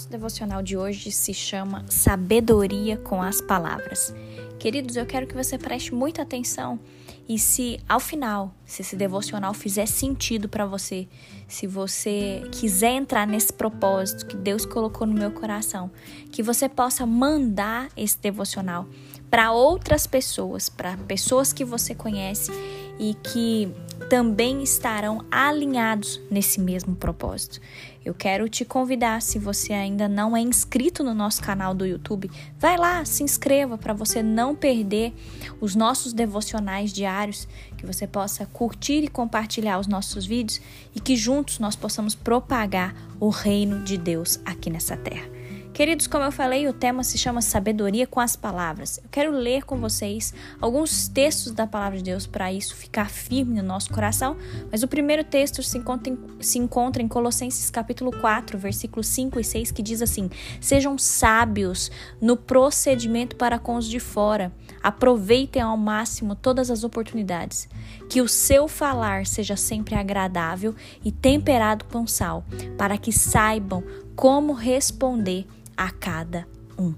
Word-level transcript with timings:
nosso 0.00 0.08
devocional 0.08 0.62
de 0.62 0.78
hoje 0.78 1.12
se 1.12 1.34
chama 1.34 1.84
Sabedoria 1.86 2.96
com 2.96 3.20
as 3.20 3.42
Palavras. 3.42 4.14
Queridos, 4.58 4.96
eu 4.96 5.04
quero 5.04 5.26
que 5.26 5.34
você 5.34 5.58
preste 5.58 5.92
muita 5.92 6.22
atenção 6.22 6.80
e 7.28 7.38
se 7.38 7.78
ao 7.86 8.00
final, 8.00 8.54
se 8.64 8.80
esse 8.80 8.96
devocional 8.96 9.52
fizer 9.52 9.84
sentido 9.84 10.48
para 10.48 10.64
você, 10.64 11.06
se 11.46 11.66
você 11.66 12.42
quiser 12.50 12.92
entrar 12.92 13.26
nesse 13.26 13.52
propósito 13.52 14.24
que 14.24 14.38
Deus 14.38 14.64
colocou 14.64 15.06
no 15.06 15.12
meu 15.12 15.32
coração, 15.32 15.90
que 16.32 16.42
você 16.42 16.66
possa 16.66 17.04
mandar 17.04 17.90
esse 17.94 18.18
devocional 18.18 18.86
para 19.30 19.52
outras 19.52 20.06
pessoas, 20.06 20.70
para 20.70 20.96
pessoas 20.96 21.52
que 21.52 21.64
você 21.64 21.94
conhece 21.94 22.50
e 22.98 23.14
que 23.22 23.70
também 24.08 24.62
estarão 24.62 25.24
alinhados 25.30 26.20
nesse 26.30 26.58
mesmo 26.60 26.96
propósito. 26.96 27.60
Eu 28.02 28.14
quero 28.14 28.48
te 28.48 28.64
convidar, 28.64 29.20
se 29.20 29.38
você 29.38 29.74
ainda 29.74 30.08
não 30.08 30.34
é 30.34 30.40
inscrito 30.40 31.04
no 31.04 31.12
nosso 31.12 31.42
canal 31.42 31.74
do 31.74 31.84
YouTube, 31.84 32.30
vai 32.58 32.78
lá, 32.78 33.04
se 33.04 33.22
inscreva 33.22 33.76
para 33.76 33.92
você 33.92 34.22
não 34.22 34.54
perder 34.54 35.12
os 35.60 35.74
nossos 35.74 36.14
devocionais 36.14 36.92
diários, 36.92 37.46
que 37.76 37.84
você 37.84 38.06
possa 38.06 38.46
curtir 38.46 39.04
e 39.04 39.08
compartilhar 39.08 39.78
os 39.78 39.86
nossos 39.86 40.24
vídeos 40.24 40.62
e 40.94 41.00
que 41.00 41.14
juntos 41.14 41.58
nós 41.58 41.76
possamos 41.76 42.14
propagar 42.14 42.94
o 43.20 43.28
reino 43.28 43.84
de 43.84 43.98
Deus 43.98 44.40
aqui 44.46 44.70
nessa 44.70 44.96
terra. 44.96 45.39
Queridos, 45.80 46.06
como 46.06 46.24
eu 46.24 46.30
falei, 46.30 46.68
o 46.68 46.74
tema 46.74 47.02
se 47.02 47.16
chama 47.16 47.40
Sabedoria 47.40 48.06
com 48.06 48.20
as 48.20 48.36
Palavras. 48.36 48.98
Eu 48.98 49.08
quero 49.10 49.30
ler 49.30 49.64
com 49.64 49.78
vocês 49.78 50.34
alguns 50.60 51.08
textos 51.08 51.52
da 51.52 51.66
palavra 51.66 51.96
de 51.96 52.04
Deus 52.04 52.26
para 52.26 52.52
isso 52.52 52.76
ficar 52.76 53.08
firme 53.08 53.54
no 53.54 53.66
nosso 53.66 53.90
coração, 53.90 54.36
mas 54.70 54.82
o 54.82 54.88
primeiro 54.88 55.24
texto 55.24 55.62
se 55.62 55.78
encontra, 55.78 56.12
em, 56.12 56.18
se 56.38 56.58
encontra 56.58 57.02
em 57.02 57.08
Colossenses 57.08 57.70
capítulo 57.70 58.12
4, 58.12 58.58
versículos 58.58 59.06
5 59.06 59.40
e 59.40 59.42
6, 59.42 59.70
que 59.70 59.82
diz 59.82 60.02
assim: 60.02 60.28
Sejam 60.60 60.98
sábios 60.98 61.90
no 62.20 62.36
procedimento 62.36 63.34
para 63.34 63.58
com 63.58 63.76
os 63.76 63.88
de 63.88 64.00
fora, 64.00 64.52
aproveitem 64.82 65.62
ao 65.62 65.78
máximo 65.78 66.34
todas 66.34 66.70
as 66.70 66.84
oportunidades, 66.84 67.66
que 68.06 68.20
o 68.20 68.28
seu 68.28 68.68
falar 68.68 69.24
seja 69.24 69.56
sempre 69.56 69.94
agradável 69.94 70.74
e 71.02 71.10
temperado 71.10 71.86
com 71.86 72.06
sal, 72.06 72.44
para 72.76 72.98
que 72.98 73.10
saibam 73.10 73.82
como 74.14 74.52
responder 74.52 75.46
a 75.76 75.90
cada 75.90 76.46
um. 76.78 76.94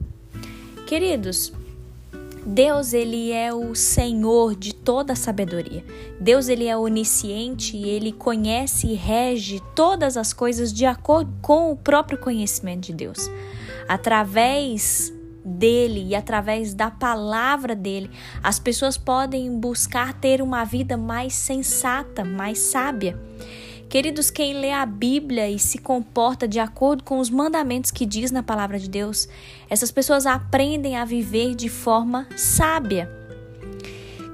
Queridos, 0.86 1.52
Deus 2.44 2.92
ele 2.92 3.30
é 3.30 3.54
o 3.54 3.74
Senhor 3.74 4.56
de 4.56 4.74
toda 4.74 5.12
a 5.12 5.16
sabedoria. 5.16 5.84
Deus 6.20 6.48
ele 6.48 6.66
é 6.66 6.76
onisciente 6.76 7.76
e 7.76 7.88
ele 7.88 8.12
conhece 8.12 8.88
e 8.88 8.94
rege 8.94 9.62
todas 9.74 10.16
as 10.16 10.32
coisas 10.32 10.72
de 10.72 10.84
acordo 10.84 11.32
com 11.40 11.70
o 11.70 11.76
próprio 11.76 12.18
conhecimento 12.18 12.86
de 12.86 12.92
Deus. 12.92 13.30
Através 13.88 15.12
dele 15.44 16.04
e 16.08 16.14
através 16.14 16.74
da 16.74 16.90
palavra 16.90 17.74
dele, 17.74 18.10
as 18.42 18.58
pessoas 18.58 18.96
podem 18.98 19.56
buscar 19.58 20.12
ter 20.14 20.42
uma 20.42 20.64
vida 20.64 20.96
mais 20.96 21.34
sensata, 21.34 22.24
mais 22.24 22.58
sábia. 22.58 23.18
Queridos, 23.92 24.30
quem 24.30 24.54
lê 24.54 24.72
a 24.72 24.86
Bíblia 24.86 25.50
e 25.50 25.58
se 25.58 25.76
comporta 25.76 26.48
de 26.48 26.58
acordo 26.58 27.04
com 27.04 27.18
os 27.18 27.28
mandamentos 27.28 27.90
que 27.90 28.06
diz 28.06 28.30
na 28.30 28.42
palavra 28.42 28.78
de 28.78 28.88
Deus, 28.88 29.28
essas 29.68 29.90
pessoas 29.90 30.24
aprendem 30.24 30.96
a 30.96 31.04
viver 31.04 31.54
de 31.54 31.68
forma 31.68 32.26
sábia. 32.34 33.06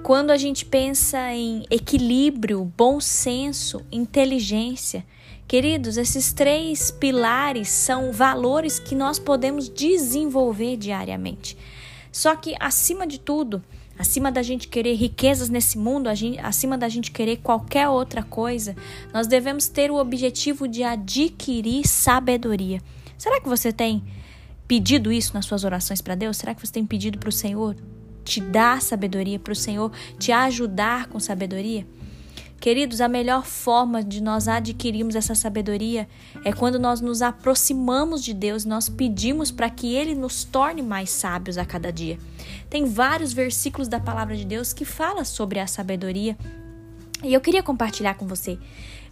Quando 0.05 0.31
a 0.31 0.37
gente 0.37 0.65
pensa 0.65 1.35
em 1.35 1.65
equilíbrio, 1.73 2.73
bom 2.77 3.01
senso, 3.01 3.85
inteligência, 3.91 5.05
queridos, 5.49 5.97
esses 5.97 6.33
três 6.33 6.93
pilares 6.93 7.69
são 7.69 8.13
valores 8.13 8.79
que 8.79 8.95
nós 8.95 9.19
podemos 9.19 9.69
desenvolver 9.69 10.77
diariamente. 10.77 11.59
Só 12.13 12.37
que, 12.37 12.55
acima 12.61 13.09
de 13.09 13.19
tudo, 13.19 13.61
acima 13.99 14.31
da 14.31 14.43
gente 14.43 14.69
querer 14.69 14.95
riquezas 14.95 15.49
nesse 15.49 15.77
mundo, 15.77 16.09
acima 16.43 16.79
da 16.79 16.89
gente 16.89 17.11
querer 17.11 17.39
qualquer 17.39 17.89
outra 17.89 18.23
coisa, 18.23 18.77
nós 19.13 19.27
devemos 19.27 19.69
ter 19.69 19.91
o 19.91 19.97
objetivo 19.97 20.69
de 20.69 20.83
adquirir 20.83 21.87
sabedoria. 21.87 22.81
Será 23.17 23.41
que 23.41 23.49
você 23.49 23.73
tem 23.73 24.03
pedido 24.67 25.11
isso 25.11 25.35
nas 25.35 25.47
suas 25.47 25.65
orações 25.65 26.01
para 26.01 26.15
Deus? 26.15 26.37
Será 26.37 26.55
que 26.55 26.65
você 26.65 26.73
tem 26.73 26.87
pedido 26.87 27.19
para 27.19 27.29
o 27.29 27.33
Senhor 27.33 27.75
te 28.25 28.41
dar 28.41 28.81
sabedoria, 28.83 29.39
para 29.39 29.53
o 29.53 29.57
Senhor 29.57 29.91
te 30.19 30.31
ajudar 30.31 31.09
com 31.09 31.19
sabedoria? 31.19 31.87
Queridos, 32.61 33.01
a 33.01 33.07
melhor 33.07 33.45
forma 33.45 34.03
de 34.03 34.21
nós 34.21 34.49
adquirirmos 34.49 35.15
essa 35.15 35.35
sabedoria 35.35 36.09
é 36.45 36.53
quando 36.53 36.79
nós 36.79 37.01
nos 37.01 37.23
aproximamos 37.23 38.23
de 38.23 38.35
Deus, 38.35 38.65
nós 38.65 38.89
pedimos 38.89 39.53
para 39.53 39.71
que 39.71 39.95
Ele 39.95 40.15
nos 40.15 40.43
torne 40.43 40.83
mais 40.83 41.11
sábios 41.11 41.57
a 41.57 41.65
cada 41.65 41.93
dia. 41.93 42.19
Tem 42.69 42.85
vários 42.85 43.33
versículos 43.33 43.87
da 43.87 44.01
palavra 44.01 44.37
de 44.37 44.45
Deus 44.45 44.73
que 44.73 44.85
fala 44.85 45.25
sobre 45.25 45.61
a 45.61 45.69
sabedoria 45.69 46.37
e 47.23 47.35
eu 47.35 47.41
queria 47.41 47.63
compartilhar 47.63 48.15
com 48.15 48.27
você. 48.27 48.59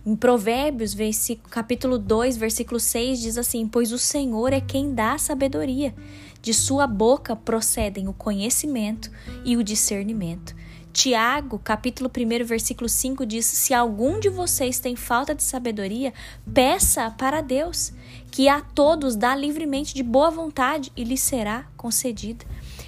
Em 0.05 0.15
Provérbios, 0.15 0.95
versículo, 0.95 1.49
capítulo 1.49 1.99
2, 1.99 2.37
versículo 2.37 2.79
6, 2.79 3.21
diz 3.21 3.39
assim: 3.39 3.67
Pois 3.67 3.91
o 3.91 3.99
Senhor 3.99 4.53
é 4.53 4.61
quem 4.61 4.95
dá 4.95 5.15
a 5.15 5.19
sabedoria, 5.19 5.93
de 6.41 6.55
sua 6.55 6.87
boca 6.87 7.35
procedem 7.35 8.07
o 8.07 8.13
conhecimento 8.13 9.11
e 9.45 9.57
o 9.57 9.65
discernimento. 9.65 10.55
Tiago, 10.97 11.59
capítulo 11.59 12.11
1, 12.11 12.43
versículo 12.47 12.89
5 12.89 13.27
diz: 13.27 13.45
Se 13.45 13.75
algum 13.75 14.19
de 14.19 14.31
vocês 14.31 14.81
tem 14.81 14.97
falta 14.97 15.35
de 15.35 15.43
sabedoria, 15.43 16.15
peça 16.55 17.11
para 17.11 17.43
Deus, 17.43 17.93
que 18.31 18.49
a 18.49 18.63
todos 18.63 19.15
dá 19.15 19.37
livremente 19.37 19.95
de 19.95 20.03
boa 20.03 20.31
vontade 20.31 20.91
e 20.97 21.05
lhe 21.05 21.19
será 21.19 21.67
concedida. 21.77 22.47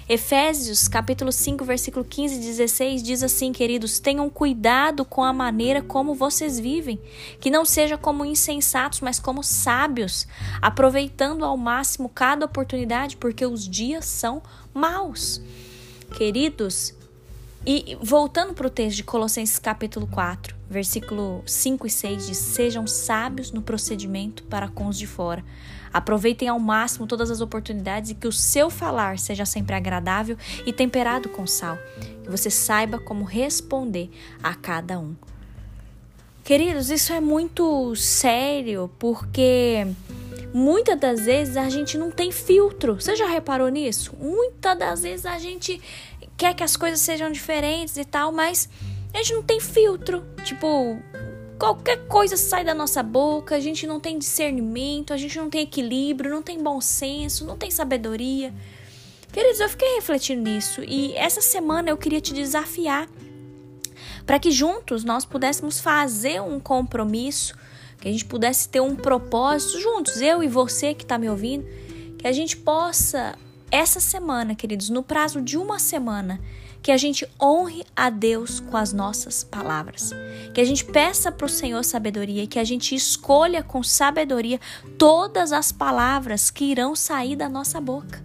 Efésios, 0.09 0.87
capítulo 0.87 1.31
5, 1.31 1.63
versículo 1.63 2.03
15 2.03 2.33
e 2.33 2.39
16 2.39 3.03
diz 3.03 3.21
assim, 3.21 3.51
queridos: 3.51 3.99
Tenham 3.99 4.27
cuidado 4.27 5.05
com 5.05 5.23
a 5.23 5.31
maneira 5.31 5.79
como 5.79 6.15
vocês 6.15 6.59
vivem, 6.59 6.99
que 7.39 7.51
não 7.51 7.63
seja 7.63 7.95
como 7.95 8.25
insensatos, 8.25 9.01
mas 9.01 9.19
como 9.19 9.43
sábios, 9.43 10.27
aproveitando 10.59 11.45
ao 11.45 11.55
máximo 11.55 12.09
cada 12.09 12.47
oportunidade, 12.47 13.17
porque 13.17 13.45
os 13.45 13.69
dias 13.69 14.05
são 14.05 14.41
maus. 14.73 15.39
Queridos, 16.17 16.97
e 17.65 17.97
voltando 18.01 18.53
para 18.53 18.67
o 18.67 18.69
texto 18.69 18.97
de 18.97 19.03
Colossenses 19.03 19.59
capítulo 19.59 20.07
4, 20.07 20.55
versículo 20.69 21.43
5 21.45 21.85
e 21.85 21.89
6 21.89 22.27
diz: 22.27 22.37
Sejam 22.37 22.87
sábios 22.87 23.51
no 23.51 23.61
procedimento 23.61 24.43
para 24.43 24.69
com 24.69 24.87
os 24.87 24.97
de 24.97 25.05
fora. 25.05 25.43
Aproveitem 25.91 26.47
ao 26.47 26.59
máximo 26.59 27.07
todas 27.07 27.31
as 27.31 27.41
oportunidades 27.41 28.11
e 28.11 28.15
que 28.15 28.27
o 28.27 28.31
seu 28.31 28.69
falar 28.69 29.17
seja 29.17 29.45
sempre 29.45 29.75
agradável 29.75 30.37
e 30.65 30.71
temperado 30.71 31.29
com 31.29 31.45
sal. 31.47 31.77
Que 32.23 32.29
você 32.29 32.49
saiba 32.49 32.99
como 32.99 33.23
responder 33.23 34.09
a 34.41 34.53
cada 34.53 34.99
um. 34.99 35.15
Queridos, 36.43 36.89
isso 36.89 37.13
é 37.13 37.19
muito 37.19 37.95
sério 37.95 38.89
porque 38.97 39.85
muitas 40.53 40.99
das 40.99 41.25
vezes 41.25 41.57
a 41.57 41.69
gente 41.69 41.97
não 41.97 42.09
tem 42.09 42.31
filtro. 42.31 42.95
Você 42.95 43.15
já 43.15 43.27
reparou 43.27 43.69
nisso? 43.69 44.15
Muitas 44.19 44.77
das 44.77 45.01
vezes 45.01 45.25
a 45.25 45.37
gente 45.37 45.81
quer 46.39 46.55
que 46.55 46.63
as 46.63 46.77
coisas 46.77 47.01
sejam 47.01 47.29
diferentes 47.29 47.97
e 47.97 48.05
tal, 48.05 48.31
mas 48.31 48.69
a 49.13 49.17
gente 49.17 49.33
não 49.33 49.43
tem 49.43 49.59
filtro. 49.59 50.25
Tipo, 50.45 50.97
qualquer 51.59 52.07
coisa 52.07 52.37
sai 52.37 52.63
da 52.63 52.73
nossa 52.73 53.03
boca, 53.03 53.57
a 53.57 53.59
gente 53.59 53.85
não 53.85 53.99
tem 53.99 54.17
discernimento, 54.17 55.13
a 55.13 55.17
gente 55.17 55.37
não 55.37 55.49
tem 55.49 55.63
equilíbrio, 55.63 56.31
não 56.31 56.41
tem 56.41 56.63
bom 56.63 56.79
senso, 56.79 57.45
não 57.45 57.57
tem 57.57 57.69
sabedoria. 57.69 58.53
Queridos, 59.33 59.59
eu 59.59 59.67
fiquei 59.67 59.95
refletindo 59.95 60.49
nisso 60.49 60.81
e 60.81 61.13
essa 61.15 61.41
semana 61.41 61.89
eu 61.89 61.97
queria 61.97 62.21
te 62.21 62.33
desafiar 62.33 63.07
para 64.25 64.39
que 64.39 64.49
juntos 64.49 65.03
nós 65.03 65.25
pudéssemos 65.25 65.81
fazer 65.81 66.41
um 66.41 66.57
compromisso, 66.57 67.53
que 67.99 68.07
a 68.07 68.11
gente 68.11 68.23
pudesse 68.25 68.69
ter 68.69 68.79
um 68.79 68.95
propósito 68.95 69.81
juntos, 69.81 70.21
eu 70.21 70.41
e 70.41 70.47
você 70.47 70.93
que 70.93 71.03
está 71.03 71.17
me 71.17 71.29
ouvindo, 71.29 71.67
que 72.17 72.25
a 72.25 72.31
gente 72.31 72.55
possa 72.55 73.37
essa 73.71 73.99
semana, 73.99 74.55
queridos, 74.55 74.89
no 74.89 75.03
prazo 75.03 75.41
de 75.41 75.57
uma 75.57 75.79
semana, 75.79 76.39
que 76.81 76.91
a 76.91 76.97
gente 76.97 77.27
honre 77.41 77.83
a 77.95 78.09
Deus 78.09 78.59
com 78.59 78.77
as 78.77 78.93
nossas 78.93 79.43
palavras. 79.43 80.11
Que 80.53 80.61
a 80.61 80.65
gente 80.65 80.85
peça 80.85 81.31
para 81.31 81.45
o 81.45 81.49
Senhor 81.49 81.83
sabedoria, 81.83 82.47
que 82.47 82.59
a 82.59 82.63
gente 82.63 82.95
escolha 82.95 83.61
com 83.61 83.83
sabedoria 83.83 84.59
todas 84.97 85.51
as 85.51 85.71
palavras 85.71 86.49
que 86.49 86.65
irão 86.65 86.95
sair 86.95 87.35
da 87.35 87.49
nossa 87.49 87.79
boca. 87.81 88.23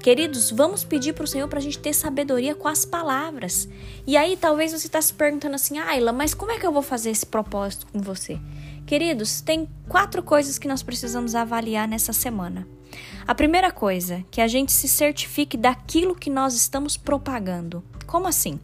Queridos, 0.00 0.50
vamos 0.50 0.84
pedir 0.84 1.14
para 1.14 1.24
o 1.24 1.26
Senhor 1.26 1.48
para 1.48 1.58
a 1.58 1.62
gente 1.62 1.78
ter 1.78 1.94
sabedoria 1.94 2.54
com 2.54 2.68
as 2.68 2.84
palavras. 2.84 3.68
E 4.06 4.16
aí 4.18 4.36
talvez 4.36 4.72
você 4.72 4.86
está 4.86 5.00
se 5.00 5.14
perguntando 5.14 5.54
assim, 5.54 5.78
Ayla, 5.78 6.12
mas 6.12 6.34
como 6.34 6.52
é 6.52 6.58
que 6.58 6.66
eu 6.66 6.72
vou 6.72 6.82
fazer 6.82 7.10
esse 7.10 7.24
propósito 7.24 7.86
com 7.90 8.00
você? 8.00 8.38
Queridos, 8.86 9.40
tem 9.40 9.66
quatro 9.88 10.22
coisas 10.22 10.58
que 10.58 10.68
nós 10.68 10.82
precisamos 10.82 11.34
avaliar 11.34 11.88
nessa 11.88 12.12
semana. 12.12 12.68
A 13.26 13.34
primeira 13.34 13.70
coisa, 13.70 14.24
que 14.30 14.40
a 14.40 14.48
gente 14.48 14.72
se 14.72 14.88
certifique 14.88 15.56
daquilo 15.56 16.14
que 16.14 16.30
nós 16.30 16.54
estamos 16.54 16.96
propagando. 16.96 17.82
Como 18.06 18.26
assim? 18.26 18.58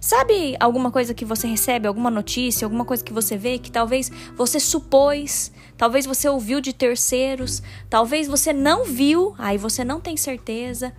Sabe 0.00 0.56
alguma 0.60 0.90
coisa 0.90 1.12
que 1.12 1.24
você 1.24 1.46
recebe, 1.46 1.88
alguma 1.88 2.10
notícia, 2.10 2.64
alguma 2.64 2.84
coisa 2.84 3.02
que 3.02 3.12
você 3.12 3.36
vê 3.36 3.58
que 3.58 3.70
talvez 3.70 4.10
você 4.36 4.60
supôs, 4.60 5.52
talvez 5.76 6.06
você 6.06 6.28
ouviu 6.28 6.60
de 6.60 6.72
terceiros, 6.72 7.62
talvez 7.90 8.28
você 8.28 8.52
não 8.52 8.84
viu, 8.84 9.34
aí 9.38 9.58
você 9.58 9.84
não 9.84 10.00
tem 10.00 10.16
certeza. 10.16 10.92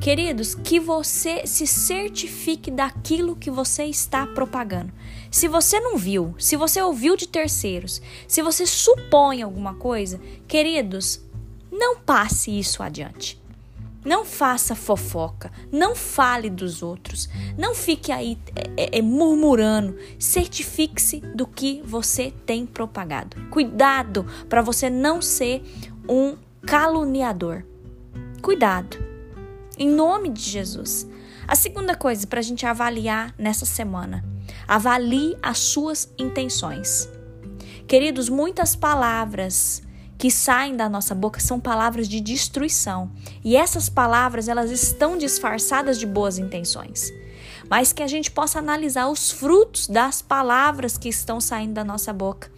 Queridos, 0.00 0.54
que 0.56 0.80
você 0.80 1.46
se 1.46 1.66
certifique 1.66 2.70
daquilo 2.70 3.36
que 3.36 3.50
você 3.50 3.84
está 3.84 4.26
propagando. 4.26 4.92
Se 5.30 5.46
você 5.46 5.78
não 5.78 5.96
viu, 5.96 6.34
se 6.38 6.56
você 6.56 6.82
ouviu 6.82 7.16
de 7.16 7.28
terceiros, 7.28 8.02
se 8.26 8.42
você 8.42 8.66
supõe 8.66 9.42
alguma 9.42 9.74
coisa, 9.74 10.20
queridos, 10.48 11.20
não 11.74 11.98
passe 11.98 12.56
isso 12.56 12.82
adiante. 12.82 13.42
Não 14.04 14.22
faça 14.24 14.74
fofoca, 14.74 15.50
não 15.72 15.96
fale 15.96 16.50
dos 16.50 16.82
outros, 16.82 17.26
não 17.56 17.74
fique 17.74 18.12
aí 18.12 18.38
é, 18.76 18.98
é, 18.98 19.02
murmurando. 19.02 19.96
Certifique-se 20.18 21.20
do 21.20 21.46
que 21.46 21.82
você 21.84 22.30
tem 22.44 22.66
propagado. 22.66 23.36
Cuidado 23.50 24.26
para 24.46 24.60
você 24.60 24.90
não 24.90 25.22
ser 25.22 25.62
um 26.06 26.36
caluniador. 26.66 27.64
Cuidado, 28.42 28.98
em 29.78 29.88
nome 29.88 30.28
de 30.28 30.42
Jesus. 30.42 31.08
A 31.48 31.54
segunda 31.54 31.94
coisa 31.94 32.26
para 32.26 32.40
a 32.40 32.42
gente 32.42 32.66
avaliar 32.66 33.34
nessa 33.38 33.64
semana: 33.64 34.22
avalie 34.68 35.34
as 35.42 35.58
suas 35.58 36.12
intenções. 36.18 37.08
Queridos, 37.86 38.28
muitas 38.28 38.76
palavras 38.76 39.82
que 40.16 40.30
saem 40.30 40.76
da 40.76 40.88
nossa 40.88 41.14
boca 41.14 41.40
são 41.40 41.58
palavras 41.58 42.08
de 42.08 42.20
destruição. 42.20 43.10
E 43.44 43.56
essas 43.56 43.88
palavras, 43.88 44.48
elas 44.48 44.70
estão 44.70 45.18
disfarçadas 45.18 45.98
de 45.98 46.06
boas 46.06 46.38
intenções. 46.38 47.12
Mas 47.68 47.92
que 47.92 48.02
a 48.02 48.06
gente 48.06 48.30
possa 48.30 48.58
analisar 48.58 49.08
os 49.08 49.30
frutos 49.30 49.86
das 49.88 50.22
palavras 50.22 50.96
que 50.98 51.08
estão 51.08 51.40
saindo 51.40 51.74
da 51.74 51.84
nossa 51.84 52.12
boca. 52.12 52.50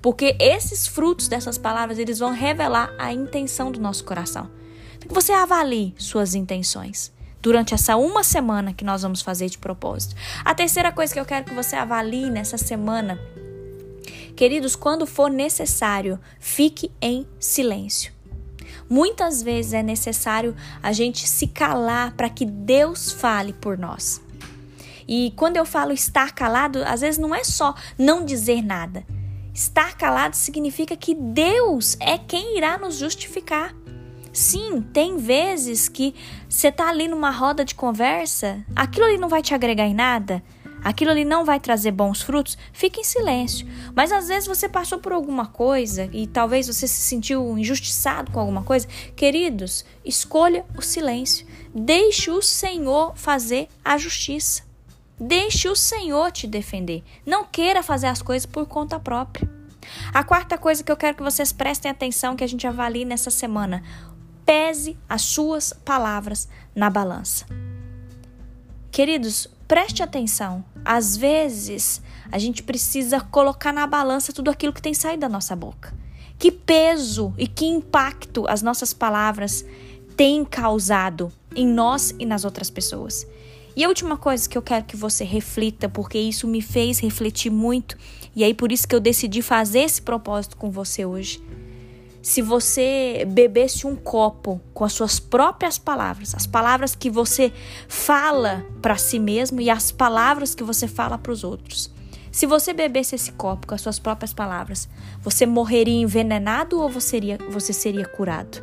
Porque 0.00 0.36
esses 0.38 0.86
frutos 0.86 1.28
dessas 1.28 1.58
palavras, 1.58 1.98
eles 1.98 2.18
vão 2.18 2.32
revelar 2.32 2.94
a 2.98 3.12
intenção 3.12 3.70
do 3.70 3.80
nosso 3.80 4.04
coração. 4.04 4.50
Então, 4.96 5.08
que 5.08 5.14
você 5.14 5.32
avalie 5.32 5.94
suas 5.96 6.34
intenções 6.34 7.12
durante 7.40 7.74
essa 7.74 7.96
uma 7.96 8.24
semana 8.24 8.72
que 8.72 8.84
nós 8.84 9.02
vamos 9.02 9.22
fazer 9.22 9.48
de 9.48 9.58
propósito. 9.58 10.14
A 10.44 10.54
terceira 10.54 10.92
coisa 10.92 11.12
que 11.12 11.20
eu 11.20 11.24
quero 11.24 11.44
que 11.44 11.54
você 11.54 11.76
avalie 11.76 12.30
nessa 12.30 12.58
semana 12.58 13.18
Queridos, 14.38 14.76
quando 14.76 15.04
for 15.04 15.28
necessário, 15.28 16.16
fique 16.38 16.92
em 17.02 17.26
silêncio. 17.40 18.12
Muitas 18.88 19.42
vezes 19.42 19.72
é 19.72 19.82
necessário 19.82 20.54
a 20.80 20.92
gente 20.92 21.28
se 21.28 21.48
calar 21.48 22.12
para 22.12 22.30
que 22.30 22.44
Deus 22.46 23.10
fale 23.10 23.52
por 23.52 23.76
nós. 23.76 24.22
E 25.08 25.32
quando 25.34 25.56
eu 25.56 25.66
falo 25.66 25.90
estar 25.90 26.36
calado, 26.36 26.84
às 26.84 27.00
vezes 27.00 27.18
não 27.18 27.34
é 27.34 27.42
só 27.42 27.74
não 27.98 28.24
dizer 28.24 28.62
nada. 28.62 29.04
Estar 29.52 29.96
calado 29.96 30.36
significa 30.36 30.96
que 30.96 31.16
Deus 31.16 31.96
é 31.98 32.16
quem 32.16 32.56
irá 32.56 32.78
nos 32.78 32.96
justificar. 32.96 33.74
Sim, 34.32 34.82
tem 34.92 35.16
vezes 35.16 35.88
que 35.88 36.14
você 36.48 36.70
tá 36.70 36.88
ali 36.88 37.08
numa 37.08 37.32
roda 37.32 37.64
de 37.64 37.74
conversa, 37.74 38.64
aquilo 38.76 39.06
ali 39.06 39.18
não 39.18 39.28
vai 39.28 39.42
te 39.42 39.52
agregar 39.52 39.86
em 39.86 39.94
nada, 39.94 40.44
aquilo 40.82 41.10
ali 41.10 41.24
não 41.24 41.44
vai 41.44 41.60
trazer 41.60 41.90
bons 41.90 42.22
frutos, 42.22 42.56
fique 42.72 43.00
em 43.00 43.04
silêncio. 43.04 43.66
Mas 43.94 44.12
às 44.12 44.28
vezes 44.28 44.46
você 44.46 44.68
passou 44.68 44.98
por 44.98 45.12
alguma 45.12 45.46
coisa 45.46 46.08
e 46.12 46.26
talvez 46.26 46.66
você 46.66 46.86
se 46.86 47.02
sentiu 47.02 47.56
injustiçado 47.58 48.30
com 48.30 48.40
alguma 48.40 48.62
coisa. 48.62 48.86
Queridos, 49.16 49.84
escolha 50.04 50.64
o 50.76 50.82
silêncio. 50.82 51.46
Deixe 51.74 52.30
o 52.30 52.42
Senhor 52.42 53.16
fazer 53.16 53.68
a 53.84 53.98
justiça. 53.98 54.62
Deixe 55.20 55.68
o 55.68 55.74
Senhor 55.74 56.30
te 56.30 56.46
defender. 56.46 57.02
Não 57.26 57.44
queira 57.44 57.82
fazer 57.82 58.06
as 58.06 58.22
coisas 58.22 58.46
por 58.46 58.66
conta 58.66 59.00
própria. 59.00 59.50
A 60.12 60.22
quarta 60.22 60.56
coisa 60.56 60.82
que 60.82 60.92
eu 60.92 60.96
quero 60.96 61.16
que 61.16 61.22
vocês 61.22 61.52
prestem 61.52 61.90
atenção, 61.90 62.36
que 62.36 62.44
a 62.44 62.48
gente 62.48 62.66
avalie 62.66 63.04
nessa 63.04 63.30
semana: 63.30 63.82
pese 64.44 64.96
as 65.08 65.22
suas 65.22 65.72
palavras 65.72 66.48
na 66.74 66.88
balança. 66.88 67.46
Queridos, 68.90 69.48
Preste 69.68 70.02
atenção. 70.02 70.64
Às 70.82 71.14
vezes, 71.14 72.00
a 72.32 72.38
gente 72.38 72.62
precisa 72.62 73.20
colocar 73.20 73.70
na 73.70 73.86
balança 73.86 74.32
tudo 74.32 74.50
aquilo 74.50 74.72
que 74.72 74.80
tem 74.80 74.94
saído 74.94 75.20
da 75.20 75.28
nossa 75.28 75.54
boca. 75.54 75.94
Que 76.38 76.50
peso 76.50 77.34
e 77.36 77.46
que 77.46 77.66
impacto 77.66 78.46
as 78.48 78.62
nossas 78.62 78.94
palavras 78.94 79.66
têm 80.16 80.42
causado 80.42 81.30
em 81.54 81.66
nós 81.66 82.14
e 82.18 82.24
nas 82.24 82.46
outras 82.46 82.70
pessoas. 82.70 83.26
E 83.76 83.84
a 83.84 83.88
última 83.88 84.16
coisa 84.16 84.48
que 84.48 84.56
eu 84.56 84.62
quero 84.62 84.86
que 84.86 84.96
você 84.96 85.22
reflita, 85.22 85.86
porque 85.86 86.18
isso 86.18 86.48
me 86.48 86.62
fez 86.62 86.98
refletir 86.98 87.50
muito, 87.50 87.96
e 88.34 88.42
aí 88.42 88.54
por 88.54 88.72
isso 88.72 88.88
que 88.88 88.94
eu 88.94 89.00
decidi 89.00 89.42
fazer 89.42 89.80
esse 89.80 90.00
propósito 90.00 90.56
com 90.56 90.70
você 90.70 91.04
hoje 91.04 91.42
se 92.20 92.42
você 92.42 93.24
bebesse 93.26 93.86
um 93.86 93.94
copo 93.94 94.60
com 94.74 94.84
as 94.84 94.92
suas 94.92 95.20
próprias 95.20 95.78
palavras, 95.78 96.34
as 96.34 96.46
palavras 96.46 96.94
que 96.94 97.08
você 97.08 97.52
fala 97.88 98.66
para 98.82 98.96
si 98.96 99.18
mesmo 99.18 99.60
e 99.60 99.70
as 99.70 99.92
palavras 99.92 100.54
que 100.54 100.64
você 100.64 100.88
fala 100.88 101.16
para 101.16 101.32
os 101.32 101.44
outros. 101.44 101.90
Se 102.30 102.46
você 102.46 102.72
bebesse 102.72 103.14
esse 103.14 103.32
copo 103.32 103.66
com 103.66 103.74
as 103.74 103.80
suas 103.80 103.98
próprias 103.98 104.32
palavras, 104.32 104.88
você 105.22 105.46
morreria 105.46 106.00
envenenado 106.00 106.80
ou 106.80 106.88
você 106.88 107.08
seria, 107.08 107.38
você 107.50 107.72
seria 107.72 108.06
curado? 108.06 108.62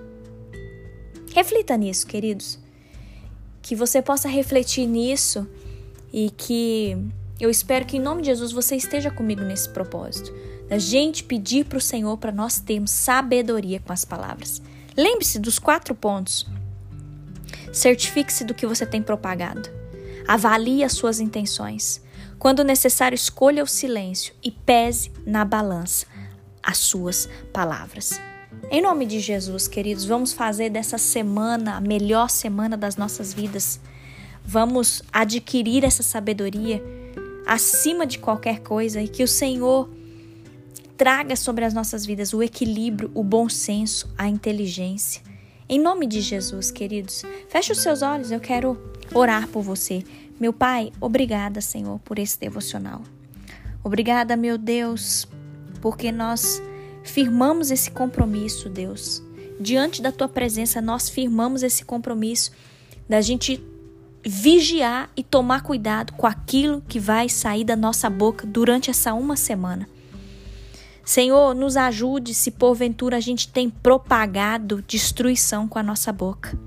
Reflita 1.33 1.75
nisso, 1.75 2.05
queridos. 2.05 2.59
Que 3.61 3.75
você 3.75 4.01
possa 4.01 4.29
refletir 4.29 4.85
nisso 4.85 5.47
e 6.13 6.29
que 6.29 6.97
eu 7.39 7.49
espero 7.49 7.85
que 7.85 7.97
em 7.97 7.99
nome 7.99 8.21
de 8.21 8.27
Jesus 8.27 8.51
você 8.51 8.75
esteja 8.75 9.09
comigo 9.09 9.41
nesse 9.41 9.67
propósito 9.69 10.31
da 10.67 10.77
gente 10.77 11.23
pedir 11.23 11.65
para 11.65 11.77
o 11.77 11.81
Senhor 11.81 12.17
para 12.17 12.31
nós 12.31 12.59
termos 12.59 12.91
sabedoria 12.91 13.79
com 13.79 13.93
as 13.93 14.03
palavras. 14.03 14.61
Lembre-se 14.97 15.39
dos 15.39 15.59
quatro 15.59 15.93
pontos. 15.93 16.45
Certifique-se 17.71 18.43
do 18.43 18.53
que 18.53 18.65
você 18.65 18.85
tem 18.85 19.01
propagado. 19.01 19.69
Avalie 20.27 20.83
as 20.83 20.93
suas 20.93 21.19
intenções. 21.19 22.01
Quando 22.39 22.63
necessário, 22.63 23.15
escolha 23.15 23.63
o 23.63 23.67
silêncio 23.67 24.33
e 24.43 24.51
pese 24.51 25.11
na 25.25 25.45
balança 25.45 26.05
as 26.63 26.77
suas 26.77 27.29
palavras. 27.53 28.19
Em 28.71 28.81
nome 28.81 29.05
de 29.05 29.19
Jesus, 29.19 29.67
queridos, 29.67 30.05
vamos 30.05 30.33
fazer 30.33 30.69
dessa 30.69 30.97
semana 30.97 31.75
a 31.75 31.81
melhor 31.81 32.29
semana 32.29 32.75
das 32.75 32.97
nossas 32.97 33.33
vidas. 33.33 33.79
Vamos 34.43 35.03
adquirir 35.11 35.83
essa 35.83 36.01
sabedoria 36.01 36.81
acima 37.45 38.05
de 38.07 38.17
qualquer 38.17 38.61
coisa 38.61 39.01
e 39.01 39.07
que 39.07 39.23
o 39.23 39.27
Senhor 39.27 39.89
traga 40.97 41.35
sobre 41.35 41.65
as 41.65 41.73
nossas 41.73 42.05
vidas 42.05 42.33
o 42.33 42.41
equilíbrio, 42.41 43.11
o 43.13 43.23
bom 43.23 43.49
senso, 43.49 44.09
a 44.17 44.27
inteligência. 44.27 45.21
Em 45.67 45.79
nome 45.79 46.05
de 46.05 46.21
Jesus, 46.21 46.71
queridos, 46.71 47.23
feche 47.49 47.71
os 47.71 47.79
seus 47.79 48.01
olhos, 48.01 48.31
eu 48.31 48.39
quero 48.39 48.79
orar 49.13 49.47
por 49.47 49.61
você. 49.61 50.03
Meu 50.39 50.53
Pai, 50.53 50.91
obrigada, 51.01 51.59
Senhor, 51.61 51.99
por 51.99 52.19
esse 52.19 52.39
devocional. 52.39 53.01
Obrigada, 53.83 54.35
meu 54.35 54.57
Deus, 54.57 55.27
porque 55.81 56.11
nós 56.11 56.61
firmamos 57.03 57.71
esse 57.71 57.91
compromisso, 57.91 58.69
Deus. 58.69 59.23
Diante 59.59 60.01
da 60.01 60.11
tua 60.11 60.27
presença, 60.27 60.81
nós 60.81 61.09
firmamos 61.09 61.63
esse 61.63 61.85
compromisso 61.85 62.51
da 63.07 63.21
gente 63.21 63.63
vigiar 64.23 65.09
e 65.15 65.23
tomar 65.23 65.61
cuidado 65.61 66.13
com 66.13 66.25
aquilo 66.25 66.81
que 66.87 66.99
vai 66.99 67.29
sair 67.29 67.63
da 67.63 67.75
nossa 67.75 68.09
boca 68.09 68.45
durante 68.45 68.89
essa 68.89 69.13
uma 69.13 69.35
semana. 69.35 69.87
Senhor, 71.05 71.53
nos 71.53 71.77
ajude 71.77 72.33
se 72.33 72.49
porventura 72.49 73.17
a 73.17 73.19
gente 73.19 73.47
tem 73.47 73.69
propagado 73.69 74.83
destruição 74.87 75.67
com 75.67 75.77
a 75.77 75.83
nossa 75.83 76.11
boca. 76.11 76.57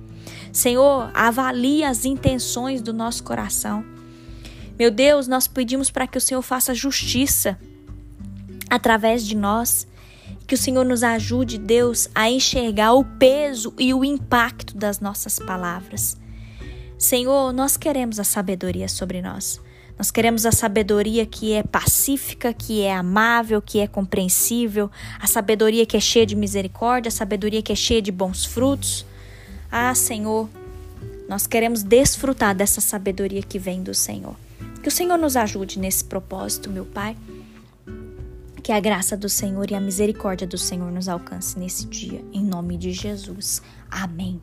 Senhor, 0.52 1.10
avalie 1.12 1.82
as 1.82 2.04
intenções 2.04 2.80
do 2.80 2.92
nosso 2.92 3.24
coração. 3.24 3.84
Meu 4.78 4.92
Deus, 4.92 5.26
nós 5.26 5.48
pedimos 5.48 5.90
para 5.90 6.06
que 6.06 6.16
o 6.16 6.20
Senhor 6.20 6.40
faça 6.40 6.72
justiça 6.72 7.58
através 8.70 9.26
de 9.26 9.36
nós. 9.36 9.88
Que 10.46 10.54
o 10.54 10.58
Senhor 10.58 10.84
nos 10.84 11.02
ajude, 11.02 11.58
Deus, 11.58 12.08
a 12.14 12.30
enxergar 12.30 12.94
o 12.94 13.04
peso 13.04 13.74
e 13.76 13.92
o 13.92 14.04
impacto 14.04 14.76
das 14.76 15.00
nossas 15.00 15.38
palavras. 15.38 16.16
Senhor, 16.96 17.52
nós 17.52 17.76
queremos 17.76 18.18
a 18.18 18.24
sabedoria 18.24 18.88
sobre 18.88 19.20
nós. 19.20 19.60
Nós 19.98 20.12
queremos 20.12 20.46
a 20.46 20.52
sabedoria 20.52 21.26
que 21.26 21.52
é 21.52 21.62
pacífica, 21.64 22.54
que 22.54 22.82
é 22.82 22.94
amável, 22.94 23.60
que 23.60 23.80
é 23.80 23.86
compreensível, 23.88 24.88
a 25.20 25.26
sabedoria 25.26 25.84
que 25.84 25.96
é 25.96 26.00
cheia 26.00 26.24
de 26.24 26.36
misericórdia, 26.36 27.08
a 27.08 27.12
sabedoria 27.12 27.60
que 27.60 27.72
é 27.72 27.74
cheia 27.74 28.00
de 28.00 28.12
bons 28.12 28.44
frutos. 28.44 29.04
Ah, 29.70 29.92
Senhor, 29.96 30.48
nós 31.28 31.48
queremos 31.48 31.82
desfrutar 31.82 32.54
dessa 32.54 32.80
sabedoria 32.80 33.42
que 33.42 33.58
vem 33.58 33.82
do 33.82 33.92
Senhor. 33.92 34.36
Que 34.80 34.88
o 34.88 34.92
Senhor 34.92 35.18
nos 35.18 35.36
ajude 35.36 35.80
nesse 35.80 36.04
propósito, 36.04 36.70
meu 36.70 36.84
Pai. 36.84 37.16
Que 38.62 38.70
a 38.70 38.78
graça 38.78 39.16
do 39.16 39.28
Senhor 39.28 39.68
e 39.68 39.74
a 39.74 39.80
misericórdia 39.80 40.46
do 40.46 40.56
Senhor 40.56 40.92
nos 40.92 41.08
alcance 41.08 41.58
nesse 41.58 41.86
dia, 41.86 42.24
em 42.32 42.44
nome 42.44 42.76
de 42.76 42.92
Jesus. 42.92 43.60
Amém. 43.90 44.40